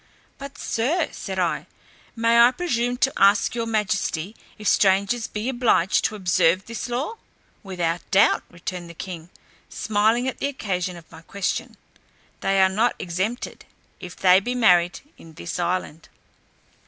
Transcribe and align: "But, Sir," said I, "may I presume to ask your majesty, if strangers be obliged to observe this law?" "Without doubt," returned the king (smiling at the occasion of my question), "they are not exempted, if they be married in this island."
"But, 0.39 0.57
Sir," 0.57 1.09
said 1.11 1.37
I, 1.37 1.67
"may 2.15 2.39
I 2.39 2.49
presume 2.49 2.97
to 2.97 3.13
ask 3.17 3.53
your 3.53 3.67
majesty, 3.67 4.35
if 4.57 4.67
strangers 4.67 5.27
be 5.27 5.47
obliged 5.47 6.05
to 6.05 6.15
observe 6.15 6.65
this 6.65 6.89
law?" 6.89 7.17
"Without 7.61 8.09
doubt," 8.09 8.41
returned 8.49 8.89
the 8.89 8.95
king 8.95 9.29
(smiling 9.69 10.27
at 10.27 10.39
the 10.39 10.47
occasion 10.47 10.97
of 10.97 11.11
my 11.11 11.21
question), 11.21 11.77
"they 12.39 12.59
are 12.63 12.67
not 12.67 12.95
exempted, 12.97 13.63
if 13.99 14.15
they 14.15 14.39
be 14.39 14.55
married 14.55 15.01
in 15.19 15.33
this 15.33 15.59
island." 15.59 16.09